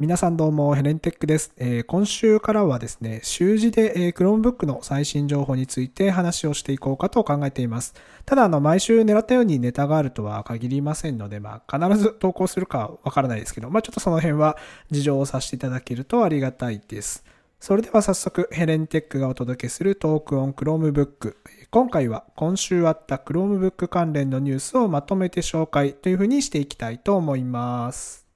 [0.00, 1.52] 皆さんどうも、ヘレンテックです。
[1.56, 7.94] えー、今週からはですね、習字で、えー、Chromebook の最新情報について話をしていこうかと考えています。
[8.24, 14.56] ただ、あの、毎週狙ったようにネタがあるとは限りませんので、まあ、必ず投稿するかわからないですけど、まあ、ちょっとその辺は
[14.88, 17.24] 事情をさせていただけるとありがたいです。
[17.58, 21.34] それでは早速、ヘレンテックがお届けするトークオン Chromebook。
[21.72, 28.27] 今回は今週あった Chromebook 関連のニュースをまとめて紹介というふうにしていきたいと思います。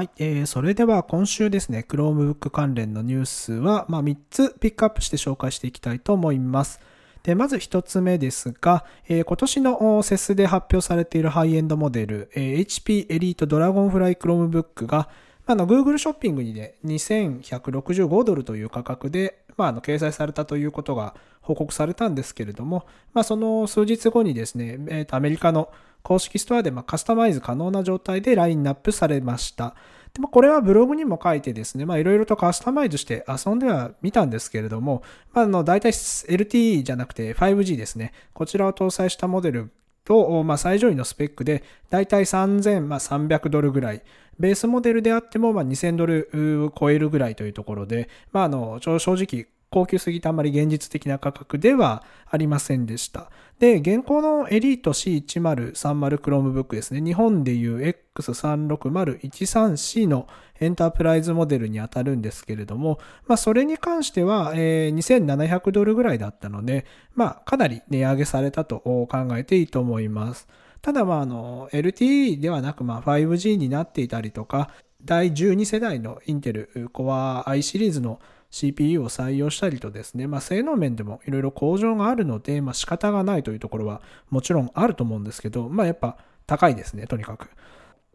[0.00, 6.80] はい、えー、それでは今週ですね、Chromebook 関連のニュースは、まあ、3つピックアップして紹介していきたいと思います。
[7.22, 15.10] でまず1つ目ですが、えー、今年の CES で発表されているハイエンドモデル、えー、HP Elite Dragonfly Chromebook が、
[15.44, 25.70] あの Google ショッピングにね、2165ドルという価格で、まあ、の掲載されたということが報告されたんですけれども、まあ、その数日後にですね、えー、アメリカの
[26.02, 29.74] 公式ストアでカスタマイズ可能な状態でラインナップされました。
[30.14, 39.70] でもこれはブログにも書いてですね、いろいろとカスタマイズして遊んではみたんですけれども、まあ、の大体 LTE じゃなくて 5G ですね、こちらを搭載したモデル
[40.04, 44.02] と、まあ、最上位のスペックで、だいたい3300ドルぐらい、
[44.38, 53.30] ベースモデルであっても、ま、2000ドルを超えるぐらいというところで、まあ、あの、正直、高級すぎてあんまり現実的な価格ではありませんでした。
[53.60, 57.00] で、現行のエリート C1030 Chromebook ですね。
[57.00, 57.78] 日本でいう
[58.14, 60.26] X36013C の
[60.58, 66.84] エンタープライズモデルに当たるんですけれども、まあ、それに関しては、えー、2700ドルぐらいだったので、
[67.14, 70.48] まあ、かなり値上げされたと考えていいと思います。
[70.82, 74.70] ただ、まあ、あの、LTE ではなく、まあ、5G になっていたりとか、
[75.04, 87.48] 第12世代のインテル Core i シリーズの CPU を採用したりとですね、まあ、性能面でもいろいろ向上があるので、まあ、仕方がないというところはもちろんあると思うんですけど、まあ、やっぱ高いですね、とにかく。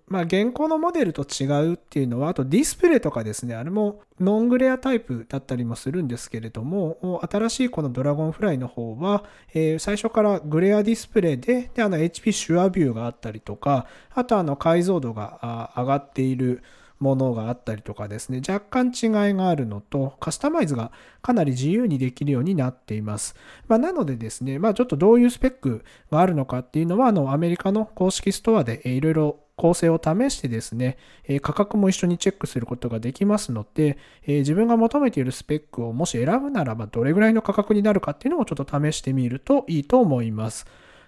[0.07, 9.23] まあ、現行のモデルと違うっていうのは、あとディスプレイとかですね、あれもノングレアタイプだったりもするんですけれども、新しいこのドラゴンフライの方は、
[9.53, 16.61] えー、最初からグレアディスプレイで、で、あの HP シュアビューがあったりとか、あとあの解像度が上がっている、
[17.05, 23.35] ものがあったりとかですね、若干違いがあるのと、カスタマイズがかなり自由にできるようになっています。
[23.67, 30.97] まあ、なのでですね、まあ、ちょっとどういうスペックがあるのかっていうのは、あの、アメリカの公式ストアでいろいろ構成を試してですね、
[31.41, 40.65] 価格も一緒にチェックすることができますので、自分が求めているスペックをもし選ぶならばどれぐらいの価格になるかっていうのをちょっと試してみるといいと思います。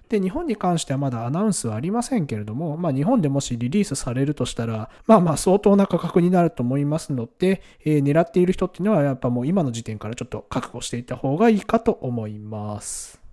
[0.09, 13.26] で、日本に関してはまだアナウンスはありませんけれども、まあ日本でもしリリースされるとしたら、まあまあ相当な価格になると思いますので、えー、狙っている人っていうのはやっぱもう今の時点からちょっと覚悟していた方がいいかと思います。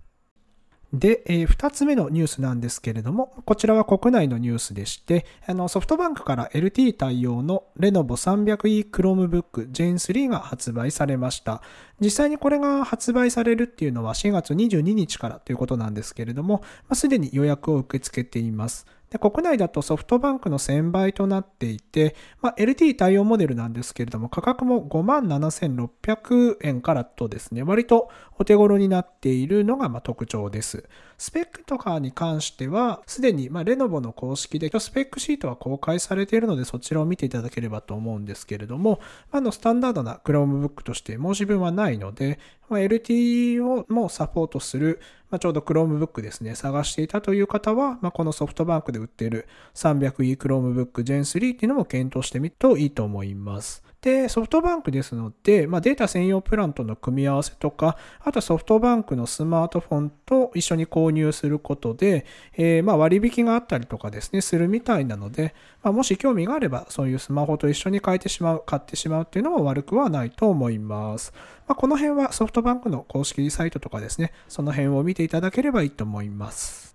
[0.99, 11.63] で、えー、2つ目のニュースなんですけれども、こちらは国内のニュースでして、あのソフトバンクから LT 対応の Lenovo300E Chromebook Gen 3が発売されました。
[12.01, 16.63] 実際にこれが発売されるっていうのは4月22日からということなんですけれども、
[16.93, 18.87] す、まあ、に予約を受け付けています。
[19.15, 30.89] で国内だとソフトバンクの1000倍となっていて、まあ、LT 対応モデルなんですけれども、価格も57,600円からとですね、割とお手頃になっているのがま特徴です。
[31.17, 38.99] スペックとかに関しては、すでにまレノボの公式でスペックシートは公開されているので、そちらを見ていただければと思うんですけれども、
[39.31, 42.41] あのスタンダードな Chromebook として申し分はないので、
[42.75, 53.84] ま LTE をもサポートする、まちょうど Chromebook ですね、探していたという方は、まこのソフトバンクで売っている 300E Chromebook Gen 3っていうのも検討してみるといいと思います。
[54.05, 71.33] で、ソフトバンクですので、まあ、データ専用プランとの組み合わせとか、あとソフトバンクのスマートフォンと一緒に購入することで、えー、まあ割引があったりとかですね、するみたいなので、まあ、もし興味があれば、そういうスマホと一緒に変えてしまう、買ってしまうっていうのも悪くはないと思います。
[71.67, 76.94] まあ、この辺はソフトバンクの公式サイトとかですね、その辺を見ていただければいいと思います。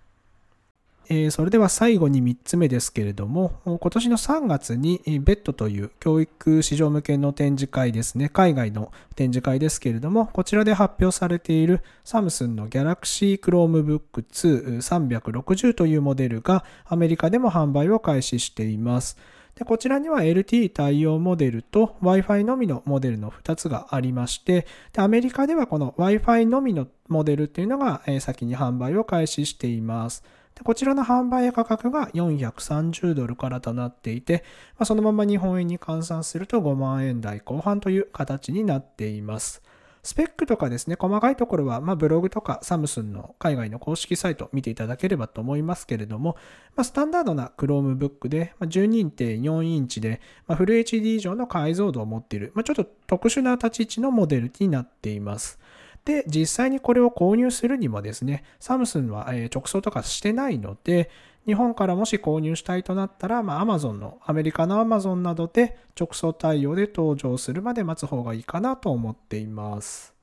[1.12, 19.18] えそれでは最後に3つ目ですけれども、今年の3月に BET という教育市場向けの展示会ですね、海外の展示会ですけれども、こちらで発表されているサムスンの Galaxy Chromebook 2 360というモデルがアメリカでも販売を開始しています。
[19.56, 30.24] でこちらには LTE 対応モデルと Wi-Fi のみのモデルの2つがありましてで、アメリカではこの Wi-Fi のみのモデルっていうのが先に販売を開始しています。
[30.64, 34.44] こちらの販売価格が430ドルからとなっていて、
[34.78, 39.62] まあ、そのまま日本円に換算すると5万円台後半という形になっています。
[40.02, 46.38] スペックとかですね、細かいところは、まあ、ブログとかサムスンの海外の公式サイト見ていただければと思いますけれども、
[46.76, 55.60] まあ、スタンダードな Chromebook で、まあ、12.4インチで、まあ、フル HD 以上の解像度を持っている、まあ、ちょっと特殊な立ち位置のモデルになっています。
[56.10, 61.12] で、実際にこれを購入するにもですね、サムスンは直送とかしてないので、
[61.46, 70.16] 日本からもし購入したいとなったら、まあ、Amazon の、アメリカの Amazon などで直送対応で登場するまで待つ方がいいかなと思っています。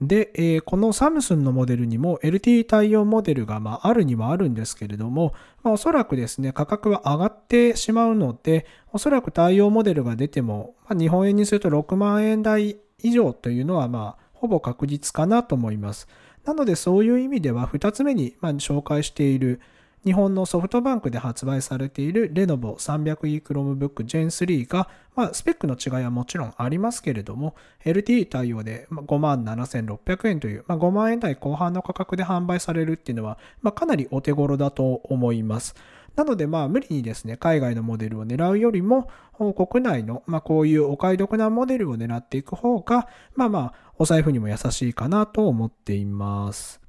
[0.00, 5.32] で、えー、このサムスンのモデルにも LTE 対応モデルが、まあ、あるにはあるんですけれども、
[5.62, 16.06] まあ、おそらくですね、価格は上がってしまうので、おそらく対応モデルが出ても、まあ、日本円にすると6万円台以上というのは、まあ、ほぼ確実かなと思います。
[16.44, 19.58] なのでそういう意味では2つ目にま紹介している
[20.04, 27.54] 日本のソフトバンクで発売されているレノボ 300E Chromebook Gen 3が、まあ、スペックの違いはもちろんありますけれども、
[27.86, 35.74] LTE 対応で57,600円という、まあ、5万円台後半の価格で販売されるっていうのは、まあ、かなりお手頃だと思います。
[36.16, 46.80] なので、まあ、無理にですね、海外のモデルを狙うよりも、国内の、まあ、こういうお買い得なモデルを狙っていく方が、まあまあ、お財布にも優しいかなと思っています。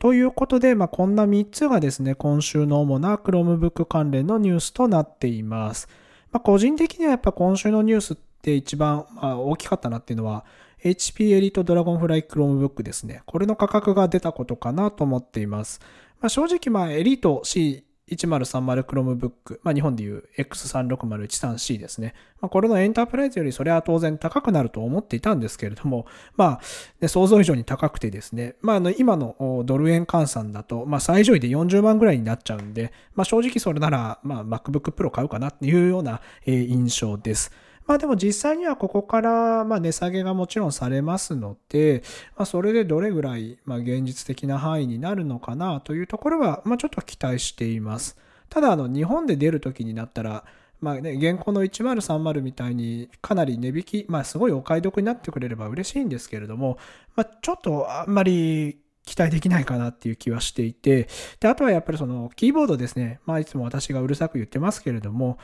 [0.00, 5.88] ということで、まあ、こんな3つがですね、今週の主な Chromebook 関連のニュースとなっています。
[6.32, 10.44] まあ、個人的にはやっぱ今週のニュースって一番、まあ、大きかったなっていうのは、
[10.82, 13.22] HP Elite Dragonfly Chromebook ですね。
[13.24, 15.80] これの価格が出たことかなと思っています。
[16.20, 22.14] まあ、正直、まあ、エリート C 1030 Chromebook、まあ、日本でいう X36013C ですね。
[22.40, 26.06] まあ、これのエンタープライズよりそれは当然高くなると思っていたんですけれども、
[26.36, 26.60] ま
[27.02, 37.52] あ、想像以上に高くてですね、まあ、あの今のドル円換算だと、まあ、最上位で40万ぐらいになっちゃうんで、まあ、正直それなら、まあ、MacBook Pro 買うかなっていうような印象です。
[37.86, 42.02] まあでも実際にはここからまあ値下げがもちろんされますので、
[42.36, 48.16] まあ、それでどれぐらいまあ現実的な範囲になるのかなというところはまあちょっと期待しています。
[48.48, 50.44] ただあの日本で出る時になったら、
[50.80, 56.78] まあね、現行の1030みたいにかなり値引き、まあすごいお買い得になってくれれば嬉しいんですけれども、
[57.16, 61.08] まあ、ちょっとあんまり期待できないかなっていう気はしていて、
[61.38, 63.20] で、あとはやっぱりそのキーボードですね。
[63.26, 65.38] まあいつも私がうるさく言ってますけれども、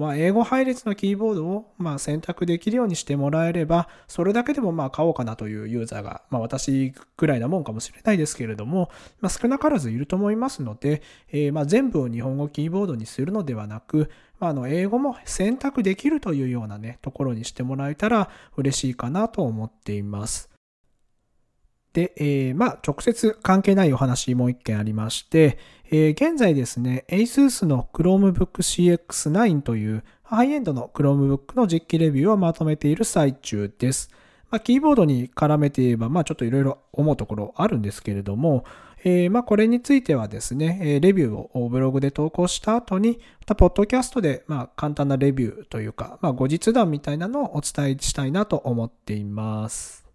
[0.00, 8.90] まあ英語配列のキーボードをまあ選択できるようにしてもらえれば、それだけでもまあ買おうかなというユーザーが、まあ私くらいなもんかもしれないですけれども、
[9.20, 14.10] まあ少なからずいると思いますので、えー、まあ全部を日本語キーボードにするのではなく、
[14.40, 20.55] まあ、あの英語も選択できるというようなね、ところにしてもらえたら嬉しいかなと思っています。
[21.96, 25.56] で、えー、まあ、直接関係ないお話もう一件ありまして、
[25.90, 34.10] えー、現在ですね、ASUS の Chromebook CX9 というハイエンドの Chromebook の実機レビューをまとめている最中です。
[34.50, 38.66] まあ、キーボードに絡めて言えば、まあ、ちょっといろいろ思うところあるんですけれども、
[39.02, 50.05] えー、まあ、これについてはですね、レビューをブログで投稿した後に、また、ポッドキャストで、ま、簡単なレビューというか、ま、後日談みたいなのをお伝えしたいなと思っています。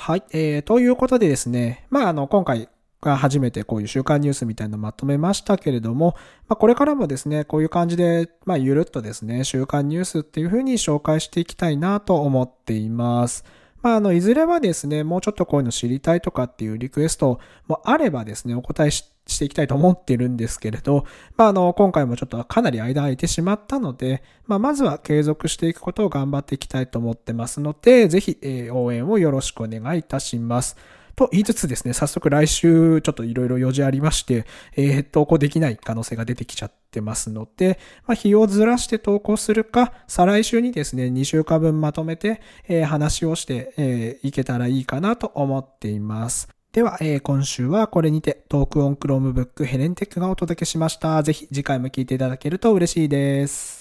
[0.00, 0.22] はい。
[0.30, 2.68] えー、ということでですね、まあ、あの、今回
[3.02, 6.14] が初めてこういう週刊ニュースみたいなのをまとめましたけれども、
[6.46, 13.44] まあ、これからもですね、こういう感じで、まあ、ゆるっとですね、週刊ニュースっていうふうに紹介していきたいなと思っています。
[13.82, 21.04] まあ、あの、いずれはですね、もうちょっとこういうの知りたいとかっていうリクエストもあればですね、お答えしてしていきたいと思ってるんですけれど、
[21.36, 30.76] まあ、あの、今回もちょっとかなり間空いてしまったので、まあ、まずは継続していくことを頑張っていきたいと思ってますので、ぜひ、えー、応援をよろしくお願いいたします。
[31.14, 46.57] と言いつつですね、早速来週ちょっといろいろ用事ありまして、えー、投稿できない可能性が出てきちゃってますので、まあ、日をずらして投稿するか、再来週にですね、2週間分まとめて、えー、話をして、えー、いけたらいいかなと思っています。
[46.72, 51.22] では、えー、今週はこれにて Talk on Chromebook ヘレンテックがお届けしました。
[51.22, 53.77] ぜひ次回も聞いていただけると嬉しいです。